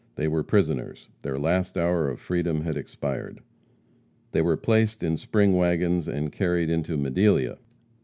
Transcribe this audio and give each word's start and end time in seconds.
They 0.15 0.27
were 0.27 0.41
prisoners; 0.41 1.09
their 1.21 1.37
last 1.37 1.77
hour 1.77 2.09
of 2.09 2.19
freedom 2.19 2.61
had 2.63 2.75
expired. 2.75 3.39
They 4.31 4.41
were 4.41 4.57
placed 4.57 5.03
in 5.03 5.15
spring 5.15 5.55
wagons 5.55 6.07
and 6.07 6.31
carried 6.31 6.71
into 6.71 6.97
Madelia. 6.97 7.59